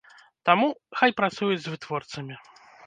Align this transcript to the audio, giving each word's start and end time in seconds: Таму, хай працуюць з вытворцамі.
Таму, 0.49 0.69
хай 1.01 1.15
працуюць 1.21 1.61
з 1.67 1.77
вытворцамі. 1.77 2.45